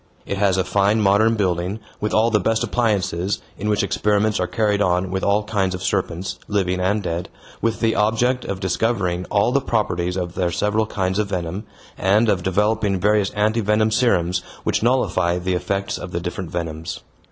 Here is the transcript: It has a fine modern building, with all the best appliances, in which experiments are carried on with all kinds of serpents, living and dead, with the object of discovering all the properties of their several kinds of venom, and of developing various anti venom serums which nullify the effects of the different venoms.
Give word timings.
It 0.25 0.39
has 0.39 0.57
a 0.57 0.63
fine 0.63 0.99
modern 0.99 1.35
building, 1.35 1.79
with 1.99 2.11
all 2.11 2.31
the 2.31 2.39
best 2.39 2.63
appliances, 2.63 3.39
in 3.55 3.69
which 3.69 3.83
experiments 3.83 4.39
are 4.39 4.47
carried 4.47 4.81
on 4.81 5.11
with 5.11 5.23
all 5.23 5.43
kinds 5.43 5.75
of 5.75 5.83
serpents, 5.83 6.39
living 6.47 6.79
and 6.79 7.03
dead, 7.03 7.29
with 7.61 7.81
the 7.81 7.93
object 7.95 8.43
of 8.43 8.59
discovering 8.59 9.25
all 9.29 9.51
the 9.51 9.61
properties 9.61 10.17
of 10.17 10.33
their 10.33 10.49
several 10.51 10.87
kinds 10.87 11.19
of 11.19 11.29
venom, 11.29 11.65
and 11.99 12.29
of 12.29 12.41
developing 12.41 12.99
various 12.99 13.29
anti 13.35 13.61
venom 13.61 13.91
serums 13.91 14.39
which 14.63 14.81
nullify 14.81 15.37
the 15.37 15.53
effects 15.53 15.99
of 15.99 16.11
the 16.13 16.19
different 16.19 16.49
venoms. 16.49 17.01